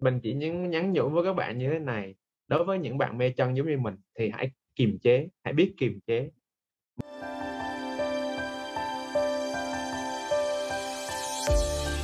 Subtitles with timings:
[0.00, 2.14] Mình chỉ nhắn nhắn nhủ với các bạn như thế này,
[2.48, 5.74] đối với những bạn mê chân giống như mình thì hãy kiềm chế, hãy biết
[5.78, 6.30] kiềm chế.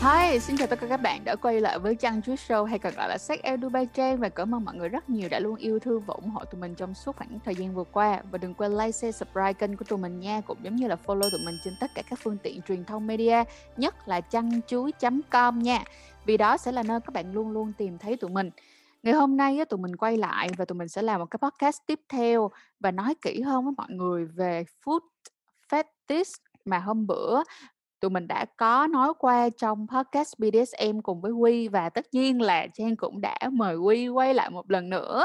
[0.02, 2.64] Hi, xin chào tất cả các bạn đã quay lại với Chăn Chuối Show.
[2.64, 5.28] Hay còn gọi là Sách El Dubai Trang và cảm ơn mọi người rất nhiều
[5.28, 7.84] đã luôn yêu thương và ủng hộ tụi mình trong suốt khoảng thời gian vừa
[7.84, 8.22] qua.
[8.30, 10.96] Và đừng quên like, share, subscribe kênh của tụi mình nha cũng giống như là
[11.06, 13.44] follow tụi mình trên tất cả các phương tiện truyền thông media
[13.76, 15.84] nhất là chăn chuối.com nha
[16.26, 18.50] vì đó sẽ là nơi các bạn luôn luôn tìm thấy tụi mình
[19.02, 21.80] ngày hôm nay tụi mình quay lại và tụi mình sẽ làm một cái podcast
[21.86, 25.00] tiếp theo và nói kỹ hơn với mọi người về food
[25.70, 26.34] fetish
[26.64, 27.42] mà hôm bữa
[28.00, 32.42] tụi mình đã có nói qua trong podcast BDSM cùng với Quy và tất nhiên
[32.42, 35.24] là Trang cũng đã mời Quy quay lại một lần nữa.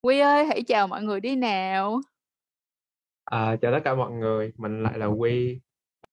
[0.00, 2.00] Quy ơi, hãy chào mọi người đi nào.
[3.24, 5.60] À, chào tất cả mọi người, mình lại là Quy.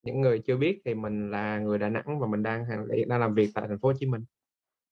[0.03, 2.65] Những người chưa biết thì mình là người Đà Nẵng và mình đang
[3.07, 4.25] đang làm việc tại thành phố Hồ Chí Minh.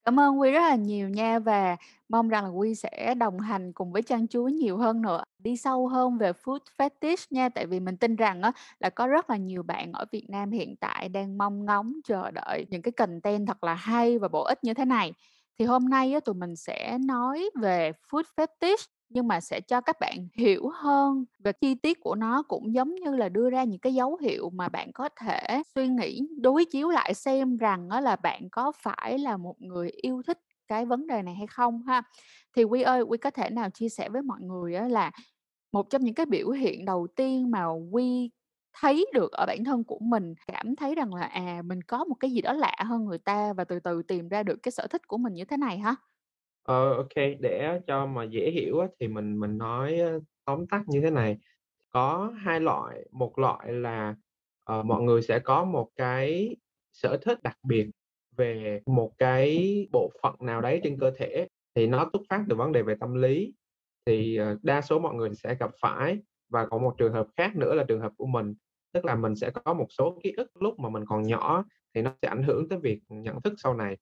[0.06, 1.78] Cảm ơn Quy rất là nhiều nha và
[2.10, 5.58] mong rằng là Quy sẽ đồng hành cùng với Trang Chuối nhiều hơn nữa, đi
[5.58, 9.30] sâu hơn về food fetish nha, tại vì mình tin rằng á là có rất
[9.30, 12.92] là nhiều bạn ở Việt Nam hiện tại đang mong ngóng chờ đợi những cái
[12.92, 15.14] content thật là hay và bổ ích như thế này.
[15.60, 19.82] Thì hôm nay á tụi mình sẽ nói về food fetish nhưng mà sẽ cho
[19.82, 23.64] các bạn hiểu hơn về chi tiết của nó cũng giống như là đưa ra
[23.64, 27.90] những cái dấu hiệu mà bạn có thể suy nghĩ đối chiếu lại xem rằng
[27.90, 31.48] đó là bạn có phải là một người yêu thích cái vấn đề này hay
[31.48, 32.02] không ha.
[32.56, 35.12] Thì Quy ơi, Quy có thể nào chia sẻ với mọi người là
[35.72, 38.32] một trong những cái biểu hiện đầu tiên mà Quy
[38.82, 42.16] thấy được ở bản thân của mình, cảm thấy rằng là, à, mình có một
[42.20, 44.88] cái gì đó lạ hơn người ta và từ từ tìm ra được cái sở
[44.88, 45.96] thích của mình như thế này ha?
[46.64, 47.04] Ờ, ô
[47.40, 50.00] để cho mà dễ hiểu á, thì mình mình nói,
[50.46, 51.38] tóm tắt như thế này.
[51.90, 54.16] Có hai loại, một loại là,
[54.64, 56.56] ờ, mọi người sẽ có một cái
[56.94, 57.90] sở thích đặc biệt
[58.38, 62.56] về một cái bộ phận nào đấy trên cơ thể, thì nó xuất phát từ
[62.56, 63.54] vấn đề về tâm lý,
[64.06, 66.18] thì, ờ, đa số mọi người sẽ gặp phải.
[66.50, 68.54] Và còn một trường hợp khác nữa là trường hợp của mình,
[68.94, 71.64] tức là mình sẽ có một số ký ức lúc mà mình còn nhỏ
[71.96, 73.98] thì nó sẽ ảnh hưởng tới việc nhận thức sau này,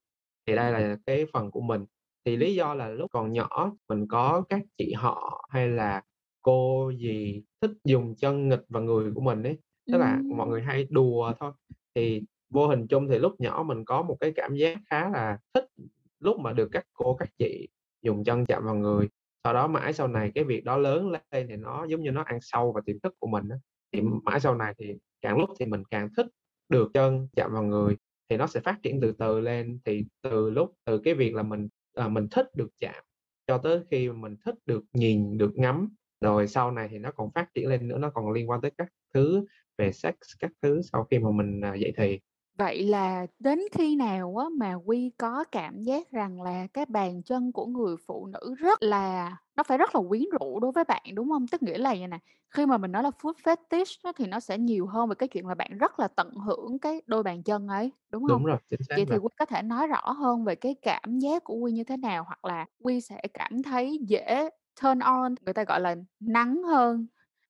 [0.48, 1.86] thì đây là cái phần của mình.
[2.25, 6.02] Thì lý do là lúc còn nhỏ mình có các chị họ hay là
[6.41, 9.57] cô dì thích dùng chân nghịch vào người của mình ấy,
[9.91, 11.52] tức là mọi người hay đùa thôi,
[11.96, 15.38] thì vô hình chung thì lúc nhỏ mình có một cái cảm giác khá là
[15.53, 15.66] thích
[16.19, 17.68] lúc mà được các cô, các chị
[18.02, 19.09] dùng chân chạm vào người.
[19.44, 22.22] Sau đó mãi sau này cái việc đó lớn lên thì nó giống như nó
[22.22, 23.57] ăn sâu vào tiềm thức của mình á,
[23.91, 26.28] thì mãi sau này thì càng lúc thì mình càng thích
[26.69, 27.97] được chân chạm vào người,
[28.30, 29.80] thì nó sẽ phát triển từ từ lên.
[29.86, 31.68] Thì từ lúc từ cái việc là mình
[32.00, 33.04] à, mình thích được chạm,
[33.48, 35.90] cho tới khi mình thích được nhìn, được ngắm,
[36.22, 38.72] rồi sau này thì nó còn phát triển lên nữa, nó còn liên quan tới
[38.78, 39.46] các thứ
[39.78, 42.20] về sex, các thứ sau khi mà mình, à, dậy thì.
[42.59, 47.24] Vậy là đến khi nào á mà Quy có cảm giác rằng là cái bàn
[47.24, 50.84] chân của người phụ nữ rất là nó phải rất là quyến rũ đối với
[50.84, 51.48] bạn, đúng hông?
[51.48, 52.19] Tức nghĩa là vầy nè,
[52.50, 55.30] khi mà mình nói là food fetish á thì nó sẽ nhiều hơn về cái
[55.30, 58.42] chuyện là bạn rất là tận hưởng cái đôi bàn chân ấy, đúng hông?
[58.42, 59.19] Đúng rồi, chính xác Vậy thì rồi.
[59.19, 62.24] Quy có thể nói rõ hơn về cái cảm giác của Quy như thế nào?
[62.28, 64.50] Hoặc là Quy sẽ cảm thấy dễ
[64.84, 67.08] turn on, người ta gọi là nắng hơn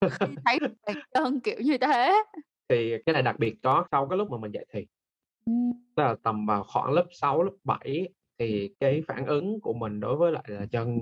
[0.09, 2.24] khi thấy bàn chân, kiểu như thế.
[2.69, 4.86] Thì cái này đặc biệt có sau cái lúc mà mình dậy thì.
[5.96, 10.00] Tức là tầm vào khoảng lớp 6, lớp 7 thì cái phản ứng của mình
[10.00, 11.00] đối với lại là chân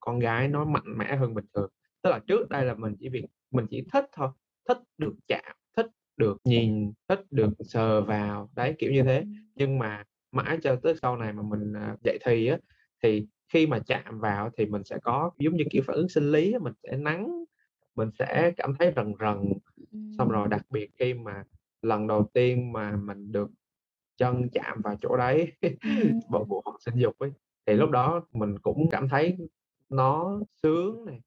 [0.00, 1.70] con gái nó mạnh mẽ hơn bình thường.
[2.02, 4.28] Tức là trước đây là mình chỉ việc mình chỉ thích thôi,
[4.68, 9.24] thích được chạm, thích được nhìn, thích được sờ vào, đấy, kiểu như thế.
[9.54, 12.58] Nhưng mà mãi cho tới sau này mà mình, à, dậy thì á,
[13.02, 16.32] thì khi mà chạm vào thì mình sẽ có giống như, kiểu, phản ứng sinh
[16.32, 17.44] lý mình sẽ nắng,
[17.94, 19.52] mình sẽ cảm thấy rần rần.
[20.18, 21.44] Xong rồi đặc biệt khi mà
[21.82, 23.50] lần đầu tiên mà mình được
[24.20, 25.52] chân chạm vào chỗ đấy,
[26.30, 27.32] bộ bộ phận sinh dục ấy,
[27.66, 29.36] thì lúc đó mình cũng cảm thấy
[29.88, 31.20] nó sướng này,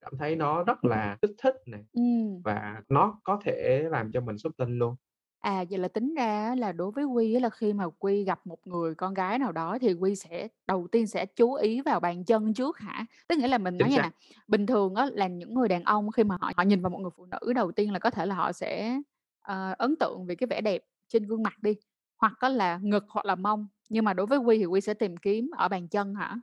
[0.00, 2.42] cảm thấy nó rất là kích thích này, Ừm.
[2.44, 4.96] và nó có thể làm cho mình xuất tinh luôn.
[5.40, 8.58] À, vậy là tính ra là đối với Quy là khi mà Quy gặp một
[8.66, 12.24] người con gái nào đó thì Quy sẽ đầu tiên sẽ chú ý vào bàn
[12.24, 13.06] chân trước hả?
[13.28, 14.10] Tức nghĩa là mình nói nè,
[14.48, 16.98] bình thường á là những người đàn ông khi mà họ họ nhìn vào một
[16.98, 19.00] người phụ nữ đầu tiên là có thể là họ sẽ,
[19.42, 21.74] ờ, ấn tượng về cái vẻ đẹp trên gương mặt đi,
[22.18, 24.94] hoặc á là ngực hoặc là mông, nhưng mà đối với Quy thì Quy sẽ
[24.94, 26.36] tìm kiếm ở bàn chân hả?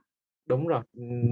[0.46, 0.82] Đúng rồi,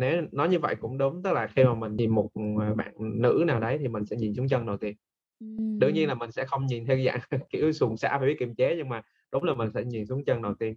[0.00, 2.30] nếu nói như vậy cũng đúng, tức là khi mà mình nhìn một,
[2.60, 4.96] ờ, bạn nữ nào đấy thì mình sẽ nhìn xuống chân đầu tiên.
[5.78, 8.54] Đương nhiên là mình sẽ không nhìn theo dạng, kiểu, suồng sã phải biết kiềm
[8.54, 9.02] chế, nhưng mà
[9.32, 10.74] đúng là mình sẽ nhìn xuống chân đầu tiên.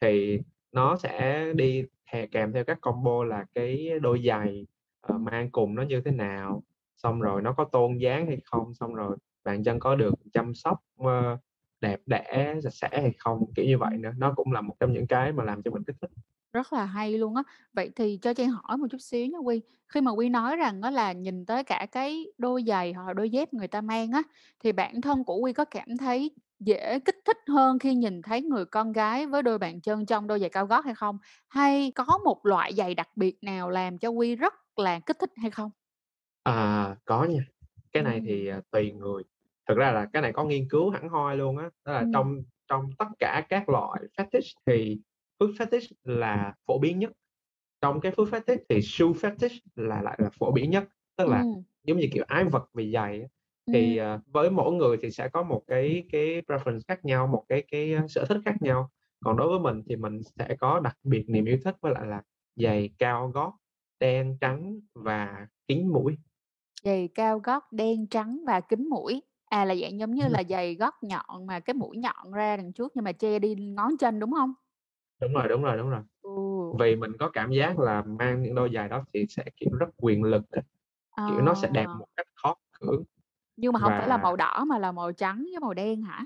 [0.00, 0.40] Thì
[0.72, 4.66] nó sẽ đi thè kèm theo các combo là cái đôi giày,
[5.00, 6.62] ờ, mang cùng nó như thế nào,
[6.96, 10.54] xong rồi nó có tôn dáng hay không, xong rồi bàn chân có được chăm
[10.54, 11.38] sóc, ơ,
[11.82, 14.12] đẹp đẽ, sạch sẽ hay không, kiểu như vậy nữa.
[14.18, 16.10] Nó cũng là một trong những cái mà làm cho mình kích thích.
[16.52, 17.42] Rất là hay luôn á.
[17.72, 19.60] Vậy thì cho Trang hỏi một chút xíu nha Quy.
[19.88, 23.12] Khi mà Quy nói rằng á là nhìn tới cả cái đôi giày hoặc là
[23.12, 24.22] đôi dép người ta mang á,
[24.60, 26.30] thì bản thân của Quy có cảm thấy
[26.60, 30.26] dễ kích thích hơn khi nhìn thấy người con gái với đôi bàn chân trong
[30.26, 31.18] đôi giày cao gót hay không?
[31.48, 35.30] Hay có một loại giày đặc biệt nào làm cho Quy rất là kích thích
[35.36, 35.70] hay không?
[36.44, 37.40] À, có nha.
[37.92, 39.22] Cái này thì, à, tùy người.
[39.68, 42.12] Thực ra là cái này có nghiên cứu hẳn hoi luôn á, đó là Ừm.
[42.12, 44.98] trong trong tất cả các loại fetish thì
[45.40, 47.12] foot fetish là phổ biến nhất.
[47.80, 50.84] Trong cái foot fetish thì shoe fetish là lại là phổ biến nhất.
[51.16, 51.64] Tức là Ừm.
[51.84, 53.22] giống như, kiểu, ái vật về giày
[53.72, 57.44] thì, ờ, với mỗi người thì sẽ có một cái cái preference khác nhau, một
[57.48, 58.90] cái cái, a, sở thích khác nhau.
[59.24, 62.06] Còn đối với mình thì mình sẽ có đặc biệt niềm yêu thích với lại
[62.06, 62.22] là
[62.56, 63.54] giày cao gót
[64.00, 66.16] đen trắng và kín mũi.
[66.84, 69.22] Giày cao gót đen trắng và kín mũi.
[69.52, 72.72] À, là dạng giống như là giày gót nhọn mà cái mũi nhọn ra đằng
[72.72, 74.52] trước nhưng mà che đi ngón chân, đúng hông?
[75.20, 76.02] Đúng rồi, đúng rồi, đúng rồi.
[76.22, 76.32] Ừ.
[76.80, 79.86] Vì mình có cảm giác là mang những đôi giày đó thì sẽ, kiểu, rất
[79.96, 80.62] quyền lực á,
[81.26, 81.98] kiểu, nó sẽ đẹp Ờ.
[81.98, 83.04] một cách khó cưỡng.
[83.56, 86.02] Nhưng mà hông phải là Và màu đỏ mà là màu trắng với màu đen
[86.02, 86.24] hả?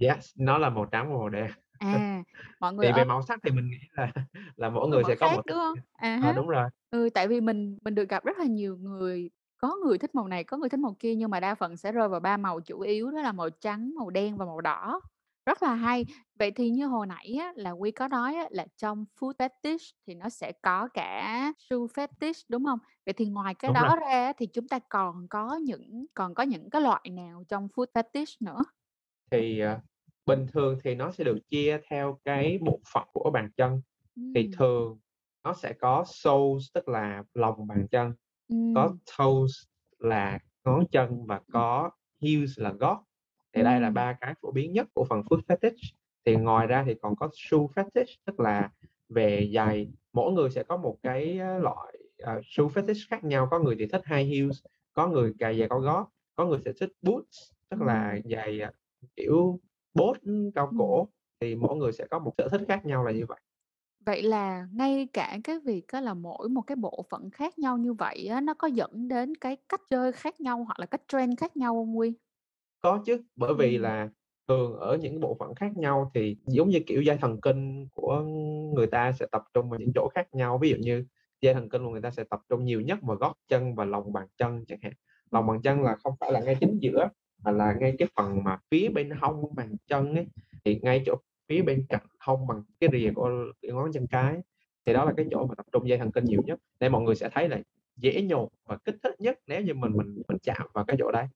[0.00, 1.50] Yes, nó là màu trắng và màu đen.
[1.78, 2.22] À,
[2.60, 4.12] mọi người Thì về màu sắc thì mình nghĩ là
[4.56, 5.78] là mỗi Mỗi người người sẽ có khác, một đúng hông?
[5.92, 6.34] À Ờ, há.
[6.34, 6.70] đúng rồi.
[6.90, 9.30] Ừ, tại vì mình mình được gặp rất là nhiều người,
[9.62, 11.92] có người thích màu này, có người thích màu kia nhưng mà đa phần sẽ
[11.92, 15.00] rơi vào 3 màu chủ yếu đó là màu trắng, màu đen và màu đỏ.
[15.46, 16.06] Rất là hay.
[16.38, 19.92] Vậy thì như hồi nãy á là Quy có nói á là trong foot fetish
[20.06, 22.78] thì nó sẽ có cả shoe fetish, đúng hông?
[23.06, 23.90] Vậy thì ngoài cái Đúng rồi.
[23.90, 27.44] đó ra á thì chúng ta còn có những còn có những cái loại nào
[27.48, 28.62] trong foot fetish nữa?
[29.30, 29.80] Thì, ờ,
[30.26, 33.82] bình thường thì nó sẽ được chia theo cái bộ phận của bàn chân.
[34.34, 34.58] Thì Ừm.
[34.58, 34.98] thường
[35.44, 38.12] nó sẽ có soles tức là lòng bàn chân,
[38.72, 39.00] có Ừm.
[39.18, 39.52] toes
[39.98, 41.90] là ngón chân và có
[42.22, 43.04] heels là gót.
[43.54, 43.90] Thì đây là Ừm.
[43.90, 45.92] 3 cái phổ biến nhất của phần foot fetish.
[46.26, 48.70] Thì ngoài ra thì còn có shoe fetish, tức là
[49.08, 53.48] về giày, mỗi người sẽ có một cái, á, loại, ờ, shoe fetish khác nhau.
[53.50, 54.58] Có người thì thích high heels,
[54.92, 58.32] có người cà giày cao gót, có người sẽ thích boots, tức là Ừm.
[58.32, 58.72] giày, à,
[59.16, 59.60] kiểu,
[59.94, 60.16] bốt
[60.54, 60.78] cao Ừm.
[60.78, 61.08] cổ,
[61.40, 63.40] thì mỗi người sẽ có một sở thích khác nhau là như vậy.
[64.06, 67.78] Vậy là ngay cả cái việc á là mỗi một cái bộ phận khác nhau
[67.78, 71.02] như vậy á, nó có dẫn đến cái cách chơi khác nhau hoặc là cách
[71.08, 72.12] trend khác nhau hông Quy?
[72.80, 73.82] Có chứ, bởi vì Ừm.
[73.82, 74.08] là
[74.48, 78.20] thường ở những bộ phận khác nhau thì giống như, kiểu, dây thần kinh của
[78.74, 80.58] người ta sẽ tập trung vào những chỗ khác nhau.
[80.58, 81.04] Ví dụ như
[81.40, 83.84] dây thần kinh của người ta sẽ tập trung nhiều nhất vào gót chân và
[83.84, 84.92] lòng bàn chân chẳng hạn.
[85.30, 87.08] Lòng bàn chân là không phải là ngay chính giữa
[87.44, 90.26] mà là ngay cái phần mà phía bên hông bàn chân ấy,
[90.64, 91.14] thì ngay chỗ
[91.52, 93.30] phía bên cạnh hông bằng cái rìa của
[93.62, 94.36] ngón chân cái,
[94.86, 97.02] thì đó là cái chỗ mà tập trung dây thần kinh nhiều nhất, nên mọi
[97.02, 97.58] người sẽ thấy là
[97.96, 101.10] dễ nhột và kích thích nhất nếu như mình mình mình chạm vào cái chỗ
[101.12, 101.26] đấy.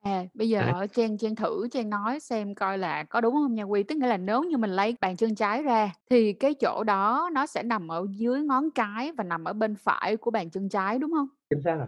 [0.00, 3.54] À, bây giờ á Trang Trang thử Trang nói xem coi là có đúng hông
[3.54, 3.82] nha Quy.
[3.82, 7.30] Tức nghĩa là nếu như mình lấy bàn chân trái ra thì cái chỗ đó
[7.32, 10.68] nó sẽ nằm ở dưới ngón cái và nằm ở bên phải của bàn chân
[10.68, 11.28] trái, đúng hông?
[11.50, 11.86] Chính xác rồi.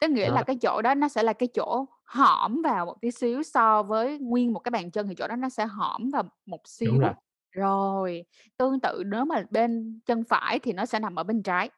[0.00, 0.44] Tức nghĩa Nó là đó.
[0.46, 4.18] cái chỗ đó nó sẽ là cái chỗ hõm vào một tí xíu so với
[4.18, 6.98] nguyên một cái bàn chân thì chỗ đó nó sẽ hõm vào một Đúng xíu.
[6.98, 7.12] rồi.
[7.50, 8.24] Rồi,
[8.56, 11.70] tương tự nếu mà bên chân phải thì nó sẽ nằm ở bên trái.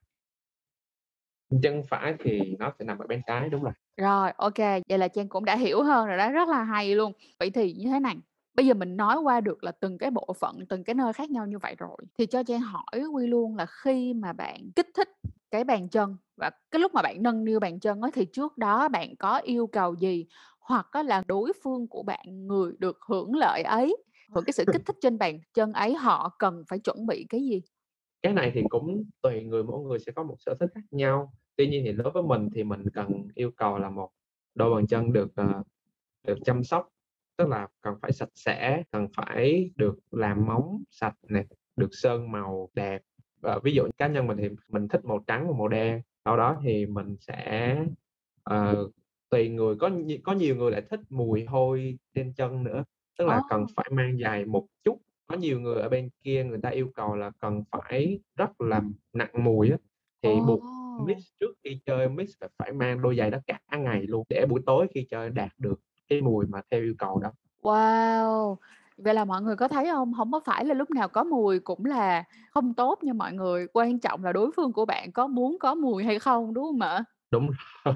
[1.62, 3.72] Chân phải thì nó sẽ nằm ở bên trái, đúng rồi.
[3.96, 7.12] Rồi, kê, vậy là Trang cũng đã hiểu hơn rồi đó, rất là hay luôn.
[7.38, 8.16] Vậy thì như thế này,
[8.54, 11.30] bây giờ mình nói qua được là từng cái bộ phận, từng cái nơi khác
[11.30, 14.88] nhau như vậy rồi, thì cho Trang hỏi Quy luôn là khi mà bạn kích
[14.94, 15.08] thích
[15.52, 18.58] cái bàn chân và cái lúc mà bạn nâng niu bàn chân á, thì trước
[18.58, 20.26] đó bạn có yêu cầu gì?
[20.60, 23.98] Hoặc là đối phương của bạn, người được hưởng lợi ấy,
[24.36, 27.42] hưởng cái sự kích thích trên bàn chân ấy, họ cần phải chuẩn bị cái
[27.44, 27.62] gì?
[28.22, 31.32] Cái này thì cũng tùy người, mỗi người sẽ có một sở thích khác nhau.
[31.56, 34.10] Tuy nhiên thì đối với mình thì mình cần yêu cầu là một
[34.54, 35.62] đôi bàn chân được, ờ,
[36.28, 36.88] được chăm sóc,
[37.38, 41.44] tức là cần phải sạch sẽ, cần phải được làm móng sạch nè,
[41.76, 43.02] được sơn màu đẹp.
[43.42, 46.36] Ờ, ví dụ cá nhân mình thì mình thích màu trắng và màu đen, sau
[46.36, 47.76] đó thì mình sẽ,
[48.42, 48.88] ờ,
[49.30, 49.90] tùy người, có
[50.24, 52.84] có nhiều người lại thích mùi hôi trên chân nữa,
[53.18, 53.74] tức là cần Ồ!
[53.76, 54.98] phải mang giày một chút.
[55.26, 58.82] Có nhiều người ở bên kia người ta yêu cầu là cần phải rất là
[59.12, 59.76] nặng mùi á,
[60.22, 60.64] thì buộc
[60.96, 61.32] mix Ồ!
[61.40, 64.60] trước khi chơi mix là phải mang đôi giày đó cả ngày luôn, để buổi
[64.66, 67.32] tối khi chơi đạt được cái mùi mà theo yêu cầu đó.
[67.62, 68.58] Wow!
[68.96, 70.12] Vậy là mọi người có thấy hông?
[70.12, 73.66] Hổng có phải là lúc nào có mùi cũng là không tốt nha mọi người,
[73.72, 76.80] quan trọng là đối phương của bạn có muốn có mùi hay không, đúng hông
[76.80, 77.04] ạ?
[77.30, 77.94] Đúng rồi.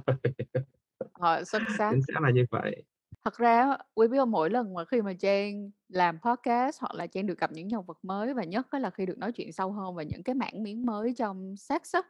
[1.13, 1.91] Ờ, xuất sắc.
[1.93, 2.85] Chính xác là như vậy.
[3.25, 4.31] Thật ra á, Quy biết hông?
[4.31, 7.85] Mỗi lần mà khi mà Trang làm podcast hoặc là Trang được gặp những nhân
[7.87, 10.35] vật mới và nhất á là khi được nói chuyện sâu hơn về những cái
[10.35, 12.03] mảng miếng mới trong sex á,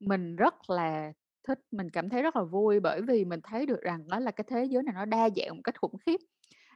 [0.00, 1.12] mình rất là
[1.48, 4.30] thích, mình cảm thấy rất là vui bởi vì mình thấy được rằng á là
[4.30, 6.20] cái thế giới này nó đa dạng một cách khủng khiếp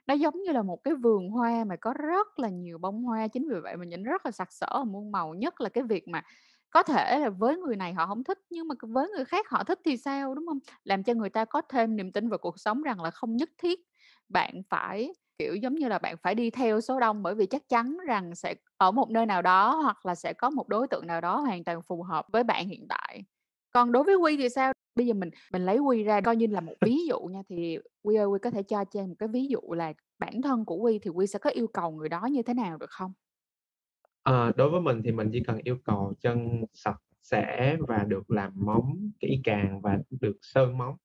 [0.07, 3.29] nó giống như là một cái vườn hoa mà có rất là nhiều bông hoa,
[3.29, 5.35] chính vì vậy mà nhìn rất là sặc sỡ và muôn màu.
[5.35, 6.23] Nhất là cái việc mà
[6.71, 9.65] có thể là với người này họ không thích, nhưng mà với người khác họ
[9.65, 10.59] thích thì sao, đúng không?
[10.85, 13.51] Làm cho người ta có thêm niềm tin vào cuộc sống rằng là không nhất
[13.59, 13.81] thiết
[14.29, 17.69] bạn phải, kiểu, giống như là, bạn phải đi theo số đông, bởi vì chắc
[17.69, 21.07] chắn rằng sẽ ở một nơi nào đó hoặc là sẽ có một đối tượng
[21.07, 23.25] nào đó hoàn toàn phù hợp với bạn hiện tại.
[23.73, 24.73] Còn đối với Huy thì sao?
[24.95, 27.79] Bây giờ mình mình lấy Huy ra coi như là một ví dụ nha, thì
[28.05, 30.77] Huy ơi, Huy có thể cho Trang một cái ví dụ là bản thân của
[30.77, 33.13] Huy thì Huy sẽ có yêu cầu người đó như thế nào được không?
[34.23, 38.31] Ờ, đối với mình thì mình chỉ cần yêu cầu chân sạch sẽ và được
[38.31, 40.97] làm móng kỹ càng và được sơn móng.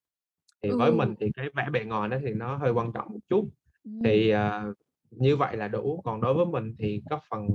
[0.64, 0.94] Thì với Ừ.
[0.94, 3.50] mình thì cái vẻ bề ngoài nó thì nó hơi quan trọng một chút,
[3.86, 4.06] Ừm.
[4.06, 4.74] thì, ờ,
[5.12, 6.02] như vậy là đủ.
[6.06, 7.48] Còn đối với mình thì có phần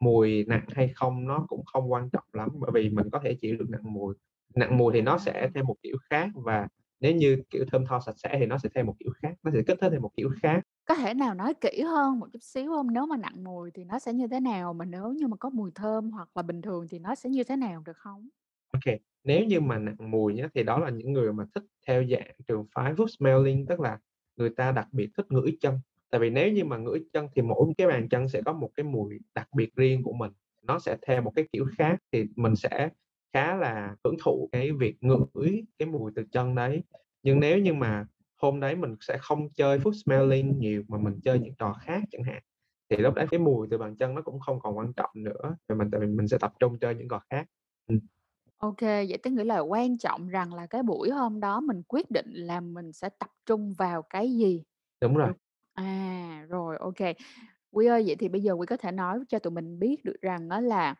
[0.00, 3.34] mùi nặng hay không nó cũng không quan trọng lắm, bởi vì mình có thể
[3.40, 4.14] chịu được nặng mùi.
[4.56, 6.68] Nặng mùi thì nó sẽ theo một kiểu khác và
[7.00, 9.50] nếu như, kiểu, thơm tho, sạch sẽ thì nó sẽ theo một kiểu khác, nó
[9.54, 10.60] sẽ kích thích theo một kiểu khác.
[10.84, 12.92] Có thể nào nói kỹ hơn một chút xíu hông?
[12.92, 14.72] Nếu mà nặng mùi thì nó sẽ như thế nào?
[14.74, 17.44] Mà nếu như mà có mùi thơm hoặc là bình thường thì nó sẽ như
[17.44, 18.28] thế nào, được hông?
[18.72, 21.64] Ô kê, nếu như mà nặng mùi nhá, thì đó là những người mà thích
[21.86, 23.98] theo dạng trường phái Good smelling, tức là
[24.36, 25.78] người ta đặc biệt thích ngửi chân.
[26.10, 28.70] Tại vì nếu như mà ngửi chân thì mỗi cái bàn chân sẽ có một
[28.74, 30.32] cái mùi đặc biệt riêng của mình,
[30.62, 32.88] nó sẽ theo một cái kiểu khác, thì mình sẽ
[33.34, 36.82] khá là hưởng thụ cái việc ngửi cái mùi từ chân đấy.
[37.22, 38.06] Nhưng nếu như mà
[38.42, 42.02] hôm đấy mình sẽ không chơi Food smelling nhiều mà mình chơi những trò khác
[42.10, 42.42] chẳng hạn,
[42.90, 45.56] thì lúc đấy cái mùi từ bàn chân nó cũng không còn quan trọng nữa,
[45.68, 47.46] thì mình tại vì mình sẽ tập trung chơi những trò khác.
[48.58, 51.82] Ô kê, vậy tức nghĩa là quan trọng rằng là cái buổi hôm đó mình
[51.88, 54.62] quyết định là mình sẽ tập trung vào cái gì.
[55.00, 55.32] Đúng rồi.
[55.74, 57.14] À, rồi, kê.
[57.72, 60.16] Huy ơi, vậy thì bây giờ Huy có thể nói cho tụi mình biết được
[60.22, 60.94] rằng á là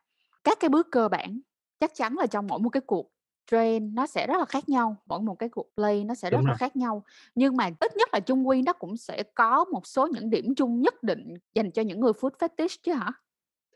[0.44, 1.40] các cái bước cơ bản
[1.84, 3.10] chắc chắn là trong mỗi một cái cuộc
[3.50, 6.44] train nó sẽ rất là khác nhau, mỗi một cái cuộc play nó sẽ Đúng
[6.44, 6.56] rất là rồi.
[6.56, 7.02] khác nhau.
[7.34, 10.54] Nhưng mà ít nhất là chung quy nó cũng sẽ có một số những điểm
[10.56, 13.12] chung nhất định dành cho những người food fetish chứ hả?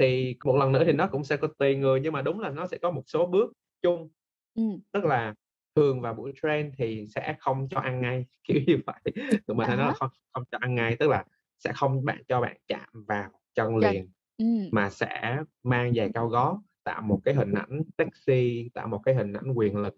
[0.00, 2.50] Thì một lần nữa thì nó cũng sẽ có tùy người, nhưng mà đúng là
[2.50, 4.08] nó sẽ có một số bước chung.
[4.54, 4.80] Ừm.
[4.92, 5.34] Tức là
[5.76, 9.00] thường vào buổi train thì sẽ không cho ăn ngay, kiểu như vậy.
[9.46, 9.94] Tụi mình À nói là há.
[9.94, 11.24] không không cho ăn ngay, tức là
[11.58, 14.70] sẽ không bạn cho bạn chạm vào chân liền, ừm.
[14.70, 19.14] mà sẽ mang giày cao gót, tạo một cái hình ảnh sexy, tạo một cái
[19.14, 19.96] hình ảnh quyền lực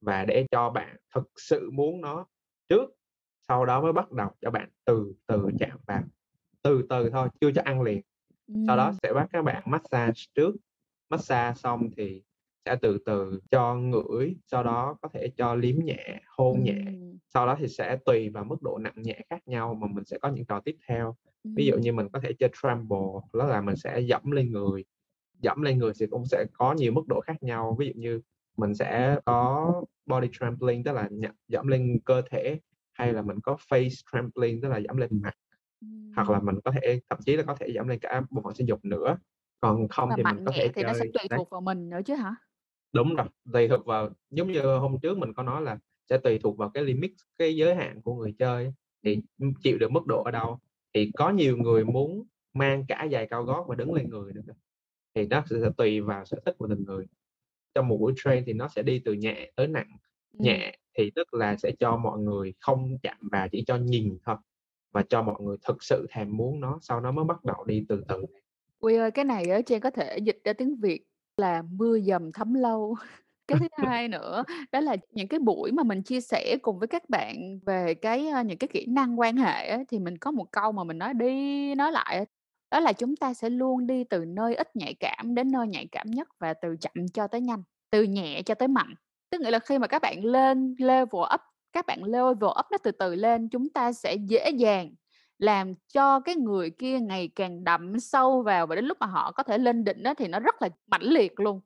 [0.00, 2.26] và để cho bạn thực sự muốn nó
[2.68, 2.90] trước,
[3.48, 6.02] sau đó mới bắt đầu cho bạn từ từ chạm vào,
[6.62, 8.00] từ từ thôi, chưa cho ăn liền.
[8.66, 10.52] Sau đó sẽ bắt các bạn mát-xa trước,
[11.10, 12.22] mát-xa xong thì
[12.64, 16.84] sẽ từ từ cho ngửi, sau đó có thể cho liếm nhẹ, hôn nhẹ,
[17.34, 20.18] sau đó thì sẽ tùy vào mức độ nặng nhẹ khác nhau mà mình sẽ
[20.18, 21.16] có những trò tiếp theo.
[21.56, 22.98] Ví dụ như mình có thể chơi trample,
[23.32, 24.84] đó là mình sẽ dẫm lên người,
[25.42, 27.76] dẫm lên người thì cũng sẽ có nhiều mức độ khác nhau.
[27.78, 28.20] Ví dụ như
[28.56, 29.72] mình sẽ có
[30.06, 31.08] body trampling, tức là
[31.48, 32.60] dẫm lên cơ thể,
[32.92, 35.34] hay là mình có face trampling, tức là dẫm lên mặt,
[36.16, 38.54] hoặc là mình có thể thậm chí là có thể dẫm lên cả bộ phận
[38.54, 39.18] sinh dục nữa.
[39.60, 41.90] Còn không mà thì mình có thể thì nó sẽ chơi tùy thuộc vào mình
[41.90, 42.34] nữa chứ hả?
[42.92, 45.78] Đúng rồi, tùy thuộc vào giống như hôm trước mình có nói là
[46.10, 48.72] sẽ tùy thuộc vào cái limit, cái giới hạn của người chơi
[49.04, 49.18] thì,
[49.62, 50.58] chịu được mức độ ở đâu.
[50.94, 54.40] Thì có nhiều người muốn mang cả giày cao gót và đứng lên người nữa
[54.46, 54.52] cơ,
[55.14, 57.06] thì nó sẽ sẽ tùy vào sở thích của từng người.
[57.74, 59.88] Trong một buổi train thì nó sẽ đi từ nhẹ tới nặng,
[60.38, 60.42] Ừm.
[60.44, 64.36] nhẹ thì tức là sẽ cho mọi người không chạm vào, chỉ cho nhìn thôi
[64.92, 67.84] và cho mọi người thực sự thèm muốn nó, sau đó mới bắt đầu đi
[67.88, 68.26] từ từ.
[68.82, 71.04] Huy ơi, cái này á Trang có thể dịch ra tiếng Việt
[71.36, 72.96] là mưa dầm thấm lâu.
[73.48, 76.88] Cái thứ hai nữa đó là những cái buổi mà mình chia sẻ cùng với
[76.88, 80.46] các bạn về cái, những cái kỹ năng quan hệ á, thì mình có một
[80.52, 82.26] câu mà mình nói đi nói lại
[82.70, 85.88] đó là chúng ta sẽ luôn đi từ nơi ít nhạy cảm đến nơi nhạy
[85.92, 88.94] cảm nhất và từ chậm cho tới nhanh, từ nhẹ cho tới mạnh.
[89.30, 91.40] Tức nghĩa là khi mà các bạn lên level up,
[91.72, 94.94] các bạn level up nó từ từ lên, chúng ta sẽ dễ dàng
[95.38, 99.32] làm cho cái người kia ngày càng đậm sâu vào và đến lúc mà họ
[99.32, 101.60] có thể lên đỉnh đó thì nó rất là mãnh liệt luôn.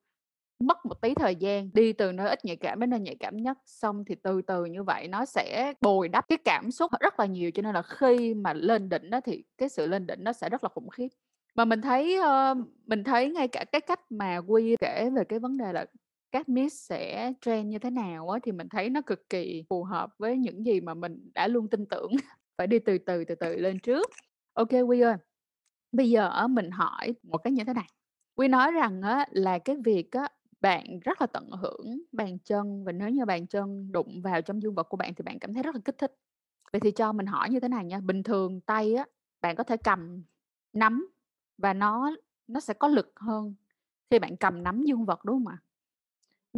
[0.60, 3.36] Mất một tí thời gian, đi từ nơi ít nhạy cảm đến nơi nhạy cảm
[3.36, 7.20] nhất, xong thì từ từ như vậy nó sẽ bồi đắp cái cảm xúc rất
[7.20, 10.24] là nhiều, cho nên là khi mà lên đỉnh đó thì cái sự lên đỉnh
[10.24, 11.08] nó sẽ rất là khủng khiếp.
[11.54, 12.54] Mà mình thấy, ờ,
[12.86, 15.86] mình thấy ngay cả cái cách mà quy kể về cái vấn đề là
[16.32, 19.84] các miss sẽ train như thế nào á, thì mình thấy nó cực kỳ phù
[19.84, 22.12] hợp với những gì mà mình đã luôn tin tưởng,
[22.58, 24.10] phải đi từ từ, từ từ lên trước.
[24.54, 25.16] ok quy ơi,
[25.92, 27.86] bây giờ mình hỏi một cái như thế này,
[28.36, 30.28] quy nói rằng á là cái việc á
[30.64, 34.62] bạn rất là tận hưởng bàn chân và nếu như bàn chân đụng vào trong
[34.62, 36.12] dương vật của bạn thì bạn cảm thấy rất là kích thích.
[36.72, 39.06] Vậy thì cho mình hỏi như thế này nha, bình thường tay á,
[39.42, 40.24] bạn có thể cầm
[40.72, 41.08] nắm
[41.58, 42.12] và nó
[42.48, 43.54] nó sẽ có lực hơn
[44.10, 45.58] khi bạn cầm nắm dương vật, đúng không ạ?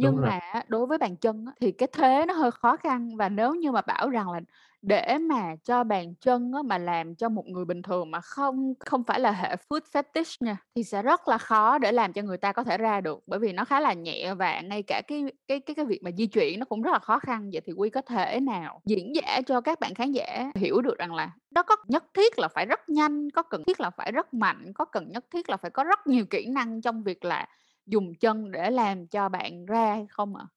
[0.01, 0.31] Đúng Nhưng rồi.
[0.31, 3.29] mà á, đối với bàn chân á, thì cái thế nó hơi khó khăn và
[3.29, 4.39] nếu như mà bảo rằng là
[4.81, 8.73] để mà cho bàn chân á, mà làm cho một người bình thường mà không
[8.79, 12.21] không phải là hệ foot fetish nha, thì sẽ rất là khó để làm cho
[12.21, 15.01] người ta có thể ra được, bởi vì nó khá là nhẹ và ngay cả
[15.07, 17.49] cái cái cái cái việc mà di chuyển nó cũng rất là khó khăn.
[17.53, 20.97] Vậy thì Quy có thể nào diễn giải cho các bạn khán giả hiểu được
[20.97, 24.11] rằng là nó có nhất thiết là phải rất nhanh, có cần thiết là phải
[24.11, 27.25] rất mạnh, có cần nhất thiết là phải có rất nhiều kỹ năng trong việc
[27.25, 27.47] là
[27.87, 30.47] dùng chân để làm cho bạn ra hay không ạ?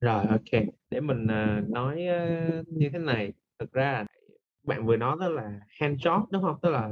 [0.00, 0.66] Rồi, kê.
[0.90, 2.02] Để mình, ờ, nói,
[2.66, 4.06] như thế này, thực ra là
[4.64, 6.56] bạn vừa nói đó là hand job, đúng hông?
[6.62, 6.90] Tức là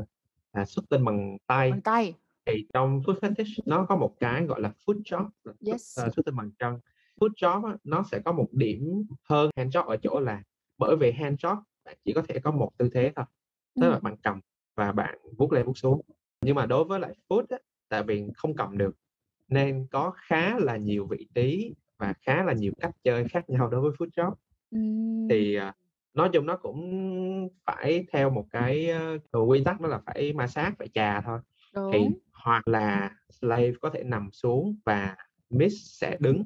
[0.52, 1.72] là xuất tinh bằng tay.
[1.72, 2.14] Bằng tay.
[2.46, 6.04] Thì trong foot fetish nó có một cái gọi là foot job, là xuất Yes.
[6.04, 6.80] ờ, xuất tinh bằng chân.
[7.20, 10.42] Foot job á, nó sẽ có một điểm hơn hand job ở chỗ là
[10.78, 13.24] bởi vì hand job bạn chỉ có thể có một tư thế thôi,
[13.80, 14.00] tức là Ừm.
[14.00, 14.40] bạn cầm
[14.76, 16.00] và bạn vuốt lên vuốt xuống.
[16.42, 18.96] Nhưng mà đối với lại foot á, tại vì không cầm được
[19.50, 23.68] nên có khá là nhiều vị trí và khá là nhiều cách chơi khác nhau
[23.70, 24.34] đối với foot job.
[24.70, 25.28] Ừm.
[25.30, 25.74] Thì, à,
[26.14, 26.80] nói chung nó cũng
[27.66, 28.88] phải theo một cái,
[29.32, 31.40] ờ, quy tắc đó là phải ma sát, phải chà thôi.
[31.92, 32.18] Thì Đúng.
[32.32, 35.16] hoặc là slave có thể nằm xuống và
[35.50, 36.44] miss sẽ đứng,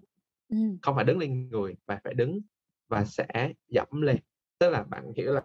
[0.49, 0.79] Ừm.
[0.83, 2.41] không phải đứng lên người mà phải đứng
[2.89, 4.17] và sẽ giẫm lên.
[4.61, 5.43] Tức là bạn hiểu là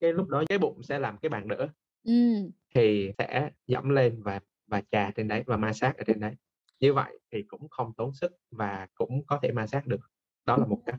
[0.00, 1.68] cái lúc đó cái bụng sẽ làm cái bàn đỡ.
[2.04, 2.50] Ừm.
[2.74, 6.34] Thì sẽ giẫm lên và và chà trên đấy và ma sát ở trên đấy.
[6.80, 10.00] Như vậy thì cũng không tốn sức và cũng có thể ma sát được,
[10.46, 10.98] đó là một cách.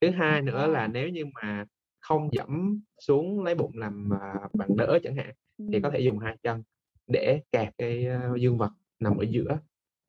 [0.00, 1.64] Thứ hai nữa là nếu như mà
[2.00, 5.34] không giẫm xuống lấy bụng làm, à, bàn đỡ chẳng hạn,
[5.72, 6.62] thì có thể dùng hai chân
[7.06, 8.06] để kẹp cái,
[8.38, 9.58] dương vật nằm ở giữa,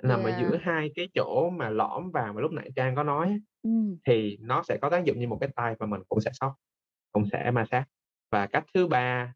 [0.03, 0.61] nằm ở giữa Yeah.
[0.63, 3.97] hai cái chỗ mà lõm vào mà lúc nãy Trang có nói Ừm.
[4.07, 6.53] thì nó sẽ có tác dụng như một cái tay và mình cũng sẽ xốc,
[7.11, 7.85] cũng sẽ ma sát.
[8.31, 9.33] Và cách thứ ba,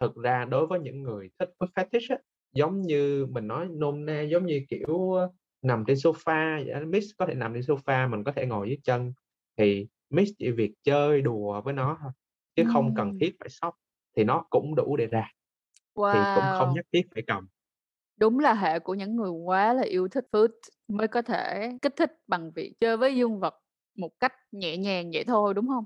[0.00, 2.18] thực ra đối với những người thích foot fetish á,
[2.56, 5.16] giống như mình nói nôm na giống như, kiểu,
[5.62, 8.78] nằm trên sofa vậy miss có thể nằm trên sofa, mình có thể ngồi dưới
[8.84, 9.12] chân,
[9.58, 12.12] thì miss chỉ việc chơi đùa với nó thôi,
[12.56, 13.74] chứ không cần thiết phải xốc,
[14.16, 15.30] thì nó cũng đủ để ra,
[16.12, 16.74] thì cũng không Wow!
[16.74, 17.48] nhất thiết phải cầm.
[18.16, 20.48] Đúng là hệ của những người quá là yêu thích foot
[20.88, 23.54] mới có thể kích thích bằng việc chơi với dương vật
[23.94, 25.84] một cách nhẹ nhàng vậy thôi, đúng hông?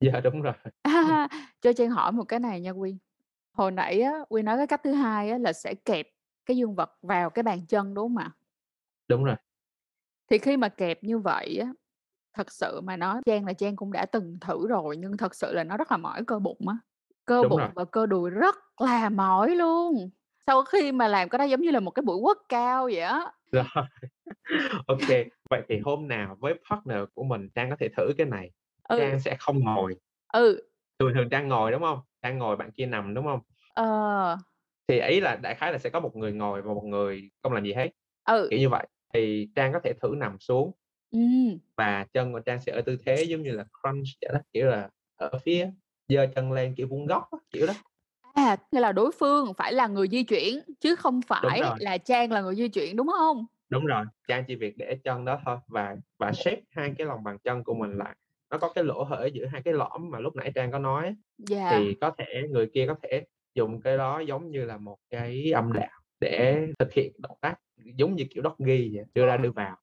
[0.00, 0.54] Yeah, đúng rồi.
[1.60, 2.98] Cho Trang hỏi một cái này nha Quy.
[3.56, 6.06] Hồi nãy á, Quy nói cái cách thứ hai á là sẽ kẹp
[6.46, 8.30] cái dương vật vào cái bàn chân, đúng hông ạ?
[9.08, 9.36] Đúng rồi.
[10.30, 11.72] Thì khi mà kẹp như vậy á,
[12.34, 15.52] thật sự mà nói Trang là Trang cũng đã từng thử rồi, nhưng thật sự
[15.54, 16.76] là nó rất là mỏi cơ bụng á,
[17.24, 17.60] cơ Đúng rồi.
[17.66, 20.10] bụng và cơ đùi rất là mỏi luôn.
[20.46, 23.32] Sau khi mà làm cái đó giống như là một cái buổi workout vậy á.
[23.52, 23.64] Rồi.
[25.08, 28.50] Kê, vậy thì hôm nào với partner của mình Trang có thể thử cái này,
[28.88, 28.98] Ừ.
[28.98, 29.94] Trang sẽ không ngồi.
[30.32, 30.60] Ừ.
[30.98, 31.98] Thường thường Trang ngồi, đúng hông?
[32.26, 33.40] Trang ngồi bạn kia nằm, đúng hông?
[33.74, 34.38] Ờ.
[34.88, 37.52] Thì ý là đại khái là sẽ có một người ngồi và một người không
[37.52, 37.88] làm gì hết,
[38.24, 38.48] Ừ.
[38.50, 38.86] kiểu như vậy.
[39.14, 40.72] Thì Trang có thể thử nằm xuống
[41.10, 41.58] Ừm.
[41.76, 44.66] và chân của Trang sẽ ở tư thế giống như là crunch vậy đó, kiểu
[44.66, 45.70] là, ở phía
[46.08, 47.72] giơ chân lên kiểu vuông góc kiểu đó.
[48.34, 52.32] À, nghĩa là đối phương phải là người di chuyển, chứ không phải là Trang
[52.32, 53.46] là người di chuyển, đúng hông?
[53.68, 57.24] Đúng rồi, Trang chỉ việc để chân đó thôi và và xếp hai cái lòng
[57.24, 58.16] bàn chân của mình lại.
[58.50, 61.14] Nó có cái lỗ hổng giữa hai cái lõm mà lúc nãy Trang có nói
[61.50, 61.70] Yeah.
[61.70, 65.52] thì có thể người kia có thể dùng cái đó giống như là một cái
[65.54, 67.54] âm đạo để thực hiện động tác
[67.96, 69.42] giống như kiểu doggy vậy, đưa ra Ờ.
[69.42, 69.76] đưa vào,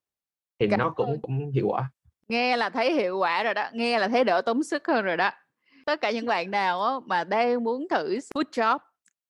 [0.60, 0.94] thì Cảm nó ơn.
[0.96, 1.92] cũng cũng hiệu quả.
[2.28, 5.18] Nghe là thấy hiệu quả rồi đó, nghe là thấy đỡ tốn sức hơn rồi
[5.18, 5.32] đó.
[5.86, 8.80] Tất cả những bạn nào á mà đang muốn thử foot job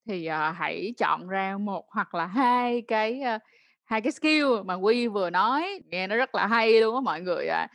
[0.08, 3.40] thì, ờ, hãy chọn ra 1 hoặc là 2 cái, ơ,
[3.86, 7.22] 2 cái skill mà Quy vừa nói, nghe nó rất là hay luôn á mọi
[7.22, 7.68] người ạ.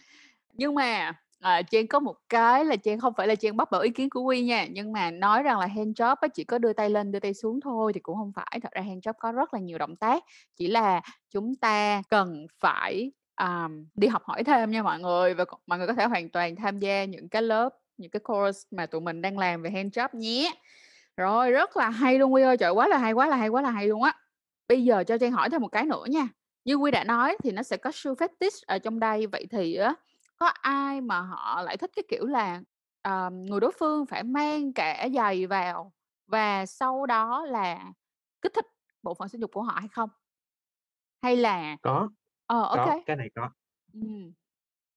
[0.54, 3.78] Nhưng mà, à, Trang có một cái là Trang không phải là Trang bắt bỏ
[3.78, 6.58] ý kiến của Quy nha, nhưng mà nói rằng là hand job á chỉ có
[6.58, 8.58] đưa tay lên, đưa tay xuống thôi thì cũng không phải.
[8.62, 10.24] Thật ra hand job có rất là nhiều động tác,
[10.56, 15.44] chỉ là chúng ta cần phải, um, đi học hỏi thêm nha mọi người, và
[15.66, 18.86] mọi người có thể hoàn toàn tham gia những cái lớp, những cái course mà
[18.86, 20.52] tụi mình đang làm về hand job nhé.
[21.16, 23.62] Rồi, rất là hay luôn Quy ơi, trời, quá là hay, quá là hay, quá
[23.62, 24.14] là hay luôn á.
[24.68, 26.28] Bây giờ cho Trang hỏi thêm một cái nữa nha,
[26.64, 29.74] như Quy đã nói thì nó sẽ có shoe fetish ở trong đây, vậy thì
[29.76, 29.94] á,
[30.38, 32.62] có ai mà họ lại thích cái kiểu là,
[33.02, 35.92] ờ, người đối phương phải mang cả giày vào
[36.26, 37.92] và sau đó là
[38.42, 38.66] kích thích
[39.02, 40.10] bộ phận sinh dục của họ hay không?
[41.22, 42.08] Hay là Có,
[42.46, 43.02] ờ, ô có, kê.
[43.06, 43.50] cái này có.
[43.92, 44.32] Ừm.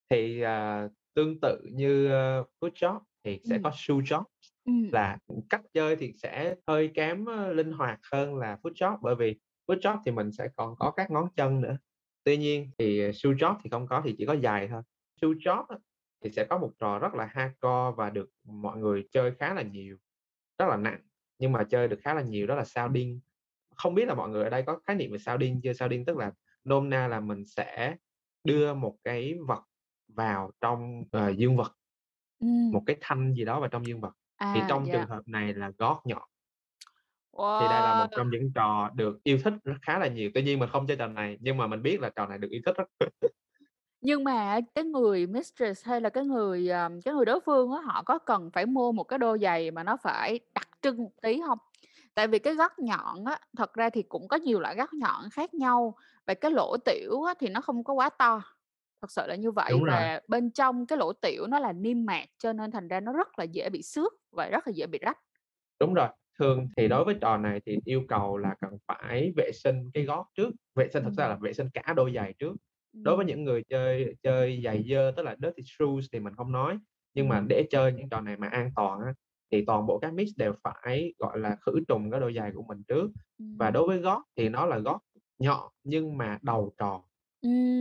[0.10, 3.64] Thì, à, tương tự như, ơ, foot job thì sẽ Ừm.
[3.64, 4.24] có shoe job,
[4.66, 4.92] Ừm.
[4.92, 5.18] là
[5.50, 9.40] cách chơi thì sẽ hơi kém, ơ, linh hoạt hơn là foot job, bởi vì
[9.68, 11.78] foot job thì mình sẽ còn có các ngón chân nữa.
[12.24, 14.82] Tuy nhiên thì, ờ, shoe job thì không có, thì chỉ có giày thôi.
[15.22, 15.78] Shoe job á
[16.24, 19.62] thì sẽ có một trò rất là hardcore và được mọi người chơi khá là
[19.62, 19.98] nhiều,
[20.60, 21.02] rất là nặng,
[21.40, 23.22] nhưng mà chơi được khá là nhiều đó là sounding.
[23.78, 25.74] Không biết là mọi người ở đây có khái niệm về sounding chưa?
[25.74, 26.32] Sounding tức là
[26.66, 27.96] nôm na là mình sẽ
[28.44, 29.64] đưa một cái vật
[30.16, 31.74] vào trong, ờ, dương vật.
[32.40, 32.74] Ừm.
[32.74, 34.14] Một cái thanh gì đó vào trong dương vật.
[34.54, 34.92] Thì À, trong yeah.
[34.92, 36.30] trường hợp này là gót nhọn.
[37.60, 38.16] Thì đây là một Wow!
[38.16, 40.32] trong những trò được yêu thích rất khá là nhiều.
[40.34, 42.50] Tuy nhiên mình không chơi trò này, nhưng mà mình biết là trò này được
[42.52, 42.86] yêu thích á.
[44.02, 47.82] Nhưng mà cái người mistress hay là cái người, ờ, cái người đối phương á,
[47.82, 51.12] họ có cần phải mua một cái đôi giày mà nó phải đặc trưng một
[51.22, 51.58] tí hông?
[52.16, 55.30] Tại vì cái gót nhọn á, thật ra thì cũng có nhiều loại gót nhọn
[55.34, 55.96] khác nhau,
[56.28, 58.42] và cái lỗ tiểu á, thì nó không có quá to,
[59.02, 59.74] thật sự là như vậy.
[59.74, 60.04] Đúng rồi.
[60.10, 63.14] Và bên trong cái lỗ tiểu nó là niêm mạc, cho nên thành ra nó
[63.14, 65.18] rất là dễ bị xước và rất là dễ bị rách.
[65.80, 66.08] Đúng rồi.
[66.40, 70.04] Thường thì đối với trò này thì yêu cầu là cần phải vệ sinh cái
[70.04, 72.54] gót trước, vệ sinh thực ra là vệ sinh cả đôi giày trước.
[72.94, 76.52] Đối với những người chơi chơi giày dơ, tức là dirty shoes thì mình không
[76.52, 76.80] nói,
[77.14, 79.14] nhưng mà để chơi những trò này mà an toàn á,
[79.52, 82.64] thì toàn bộ các miss đều phải, gọi là, khử trùng cái đôi giày của
[82.64, 83.12] mình trước.
[83.60, 85.00] Và đối với gót thì nó là gót
[85.40, 87.02] nhọn nhưng mà đầu tròn,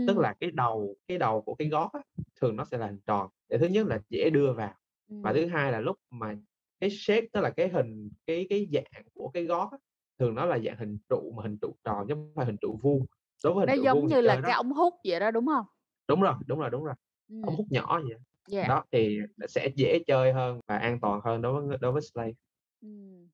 [0.07, 2.01] tức là cái đầu cái đầu của cái gót á,
[2.41, 4.75] thường nó sẽ là hình tròn, để thứ nhất là dễ đưa vào,
[5.23, 6.37] và thứ hai là lúc mà
[6.81, 9.79] cái shape, tức là cái hình, cái cái dạng của cái gót á,
[10.19, 12.79] thường nó là dạng hình trụ mà hình trụ tròn chứ hông phải hình trụ
[12.83, 13.07] vuông.
[13.43, 15.67] Đối với Nó giống như là chơi cái ống hút vậy đó, đúng hông?
[16.09, 16.95] Đúng rồi, đúng rồi, đúng rồi.
[17.41, 17.57] Ống Ừm.
[17.57, 18.19] hút nhỏ vậy.
[18.53, 18.69] Yeah.
[18.69, 22.33] Đó, thì sẽ dễ chơi hơn và an toàn hơn đối với đối với slave.
[22.81, 23.29] Ừm.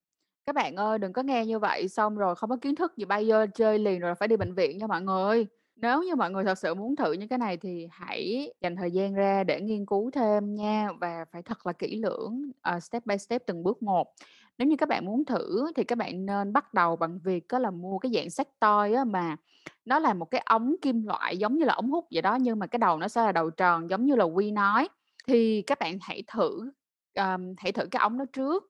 [0.46, 3.04] Các bạn ơi, đừng có nghe như vậy xong rồi không có kiến thức gì
[3.04, 5.46] bay vô chơi liền rồi phải đi bệnh viện nha mọi người.
[5.76, 8.90] Nếu như mọi người thật sự muốn thử những cái này thì hãy dành thời
[8.92, 13.06] gian ra để nghiên cứu thêm nha, và phải thật là kỹ lưỡng, ờ, step
[13.06, 14.14] by step từng bước một.
[14.58, 17.58] Nếu như các bạn muốn thử thì các bạn nên bắt đầu bằng việc á
[17.58, 19.36] là mua cái dạng xách toy á, mà
[19.84, 22.58] nó là một cái ống kim loại giống như là ống hút vậy đó, nhưng
[22.58, 24.88] mà cái đầu nó sẽ là đầu tròn giống như là Quy nói.
[25.26, 26.70] Thì các bạn hãy thử,
[27.14, 28.64] um, hãy thử cái ống đó trước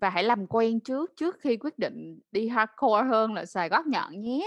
[0.00, 3.86] và hãy làm quen trước, trước khi quyết định đi hardcore hơn là xài gót
[3.86, 4.46] nhọn nhé.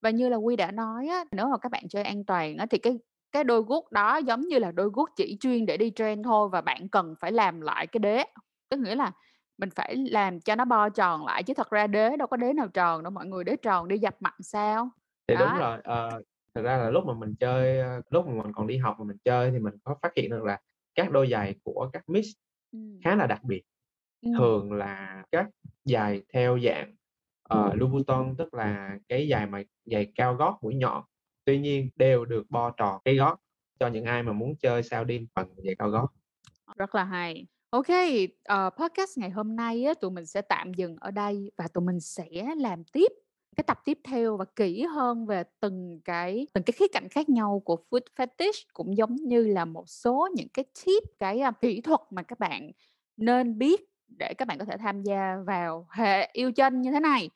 [0.00, 2.66] Và như là Quy đã nói á, nếu mà các bạn chơi an toàn á,
[2.70, 2.98] thì cái
[3.32, 6.48] cái đôi guốc đó giống như là đôi guốc chỉ chuyên để đi trend thôi
[6.52, 8.24] và bạn cần phải làm lại cái đế.
[8.70, 9.12] Có nghĩa là
[9.58, 12.52] mình phải làm cho nó bo tròn lại chứ thật ra đế đâu có đế
[12.52, 14.90] nào tròn đâu mọi người, đế tròn đi dập mặn sao.
[15.32, 15.58] Thì đúng Đó.
[15.58, 16.22] rồi, ờ,
[16.54, 19.04] thực ra là lúc mà mình chơi, ơ, lúc mà mình còn đi học mà
[19.04, 20.58] mình chơi thì mình có phát hiện được là
[20.94, 22.28] các đôi giày của các miss
[22.72, 23.00] Ừm.
[23.04, 23.62] khá là đặc biệt.
[24.22, 24.32] Ừm.
[24.38, 25.46] Thường là các
[25.84, 26.94] giày theo dạng,
[27.42, 31.04] ờ, Louboutin, tức là cái giày mà giày cao gót mũi nhọn,
[31.44, 33.38] tuy nhiên đều được bo tròn cái gót
[33.80, 36.08] cho những ai mà muốn chơi Saudin bằng giày cao gót.
[36.76, 37.46] Rất là hay.
[37.86, 41.68] Kê, ờ, podcast ngày hôm nay á, tụi mình sẽ tạm dừng ở đây và
[41.74, 43.12] tụi mình sẽ làm tiếp
[43.56, 47.28] cái tập tiếp theo và kỹ hơn về từng cái từng cái khía cạnh khác
[47.28, 51.54] nhau của foot fetish, cũng giống như là một số những cái tip, cái, uh,
[51.60, 52.70] kỹ thuật mà các bạn
[53.16, 53.80] nên biết
[54.18, 57.30] để các bạn có thể tham gia vào hệ yêu chân như thế này.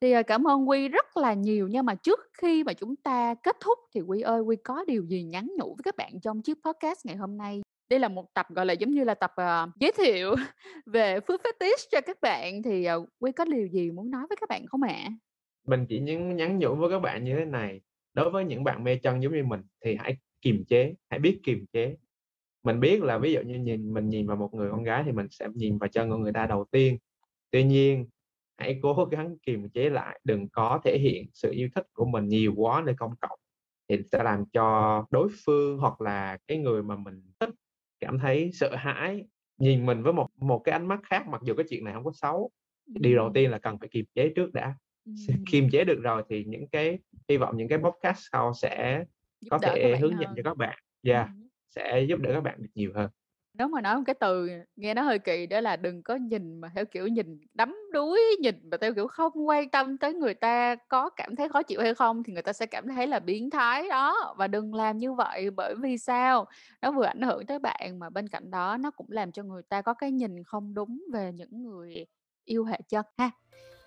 [0.00, 3.34] Thì, uh, cảm ơn Quy rất là nhiều, nhưng mà trước khi mà chúng ta
[3.34, 6.42] kết thúc thì Quy ơi, Quy có điều gì nhắn nhủ với các bạn trong
[6.42, 7.62] chiếc podcast ngày hôm nay?
[7.90, 10.34] Đây là một tập, gọi là, giống như là tập, uh, giới thiệu
[10.86, 14.36] về foot fetish cho các bạn thì, uh, Quy có điều gì muốn nói với
[14.36, 15.08] các bạn không ạ?
[15.66, 17.80] Mình chỉ nhắn nhắn nhủ với các bạn như thế này,
[18.14, 21.40] đối với những bạn mê chân giống như mình thì hãy kiềm chế, hãy biết
[21.42, 21.96] kiềm chế.
[22.62, 25.12] Mình biết là ví dụ như nhìn mình nhìn vào một người con gái thì
[25.12, 26.98] mình sẽ nhìn vào chân của người ta đầu tiên.
[27.50, 28.06] Tuy nhiên,
[28.58, 32.28] hãy cố gắng kiềm chế lại, đừng có thể hiện sự yêu thích của mình
[32.28, 33.38] nhiều quá nơi công cộng,
[33.88, 37.50] thì sẽ làm cho đối phương hoặc là cái người mà mình thích
[38.00, 39.24] cảm thấy sợ hãi,
[39.58, 42.04] nhìn mình với một một cái ánh mắt khác mặc dù cái chuyện này hông
[42.04, 42.50] có xấu.
[42.86, 44.74] Điều đầu tiên là cần phải kiềm chế trước đã.
[45.46, 49.04] Kiềm chế được rồi thì những cái hy vọng những cái podcast sau sẽ
[49.40, 51.48] Giúp có thể hướng dẫn cho các bạn yeah, hứm.
[51.68, 53.10] sẽ giúp đỡ các bạn được nhiều hơn.
[53.54, 56.60] Nếu mà nói một cái từ nghe nó hơi kỳ đó là đừng có nhìn
[56.60, 60.34] mà theo kiểu nhìn đắm đuối, nhìn mà theo kiểu không quan tâm tới người
[60.34, 63.18] ta có cảm thấy khó chịu hay không thì người ta sẽ cảm thấy là
[63.18, 64.34] biến thái đó.
[64.38, 66.46] Và đừng làm như vậy bởi vì sao?
[66.82, 69.62] Nó vừa ảnh hưởng tới bạn mà bên cạnh đó nó cũng làm cho người
[69.68, 72.06] ta có cái nhìn không đúng về những người
[72.44, 73.30] yêu hệ chân ha.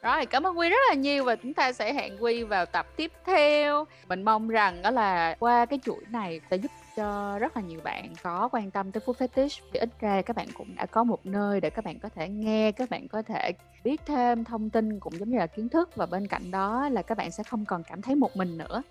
[0.04, 2.88] Rồi, cảm ơn Quy rất là nhiều và chúng ta sẽ hẹn Quy vào tập
[2.96, 3.86] tiếp theo.
[4.08, 7.80] Mình mong rằng á là qua cái chuỗi này sẽ giúp cho rất là nhiều
[7.84, 11.04] bạn có quan tâm tới foot fetish, thì ít ra các bạn cũng đã có
[11.04, 13.52] một nơi để các bạn có thể nghe, các bạn có thể
[13.84, 17.02] biết thêm thông tin cũng giống như là kiến thức và bên cạnh đó là
[17.02, 18.84] các bạn sẽ không còn cảm thấy một mình nữa.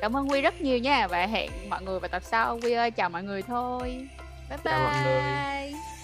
[0.00, 2.58] Cảm ơn Quy rất nhiều nha và hẹn mọi người vào tập sau.
[2.62, 4.08] Quy ơi, chào mọi người thôi.
[4.50, 5.22] Bye Chào mọi người.
[5.22, 5.95] bye.